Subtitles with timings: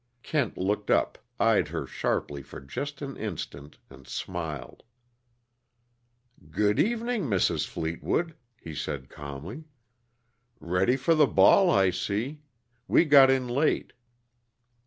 [0.23, 4.81] Kent looked up, eyed her sharply for just an instant, and smiled.
[6.49, 7.67] "Good evening, Mrs.
[7.67, 9.65] Fleetwood," he said calmly.
[10.59, 12.41] "Ready for the ball, I see.
[12.87, 13.93] We got in late."